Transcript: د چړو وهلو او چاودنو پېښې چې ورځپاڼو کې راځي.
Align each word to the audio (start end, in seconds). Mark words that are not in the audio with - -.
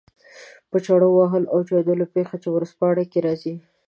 د 0.71 0.73
چړو 0.85 1.09
وهلو 1.17 1.51
او 1.53 1.59
چاودنو 1.67 2.05
پېښې 2.13 2.37
چې 2.43 2.49
ورځپاڼو 2.51 3.03
کې 3.11 3.19
راځي. 3.25 3.55